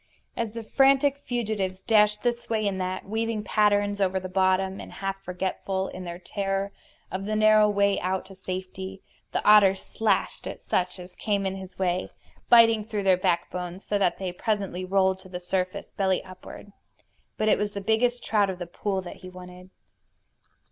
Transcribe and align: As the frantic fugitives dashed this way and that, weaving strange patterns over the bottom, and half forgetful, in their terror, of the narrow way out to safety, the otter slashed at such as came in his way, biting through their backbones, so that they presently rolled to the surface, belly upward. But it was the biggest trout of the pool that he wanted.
As 0.35 0.53
the 0.53 0.63
frantic 0.63 1.17
fugitives 1.27 1.83
dashed 1.83 2.23
this 2.23 2.49
way 2.49 2.67
and 2.67 2.81
that, 2.81 3.05
weaving 3.05 3.41
strange 3.41 3.47
patterns 3.53 4.01
over 4.01 4.19
the 4.19 4.27
bottom, 4.27 4.79
and 4.79 4.93
half 4.93 5.23
forgetful, 5.23 5.89
in 5.89 6.05
their 6.05 6.17
terror, 6.17 6.71
of 7.11 7.25
the 7.25 7.35
narrow 7.35 7.69
way 7.69 7.99
out 7.99 8.25
to 8.25 8.35
safety, 8.35 9.03
the 9.31 9.47
otter 9.47 9.75
slashed 9.75 10.47
at 10.47 10.67
such 10.67 10.97
as 10.97 11.15
came 11.17 11.45
in 11.45 11.55
his 11.55 11.77
way, 11.77 12.09
biting 12.49 12.83
through 12.83 13.03
their 13.03 13.15
backbones, 13.15 13.85
so 13.85 13.99
that 13.99 14.17
they 14.17 14.33
presently 14.33 14.83
rolled 14.85 15.19
to 15.19 15.29
the 15.29 15.39
surface, 15.39 15.91
belly 15.91 16.23
upward. 16.23 16.71
But 17.37 17.47
it 17.47 17.59
was 17.59 17.73
the 17.73 17.79
biggest 17.79 18.23
trout 18.25 18.49
of 18.49 18.57
the 18.57 18.65
pool 18.65 19.03
that 19.03 19.17
he 19.17 19.29
wanted. 19.29 19.69